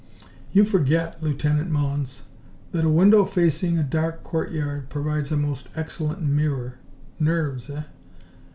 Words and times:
"You 0.51 0.65
forget, 0.65 1.21
Lieutenant 1.21 1.69
Mullins, 1.69 2.23
that 2.71 2.85
a 2.85 2.89
window 2.89 3.23
facing 3.23 3.77
a 3.77 3.83
dark 3.83 4.23
courtyard 4.23 4.89
provides 4.89 5.31
a 5.31 5.37
most 5.37 5.69
excellent 5.75 6.23
mirror. 6.23 6.79
Nerves, 7.19 7.69
eh? 7.69 7.83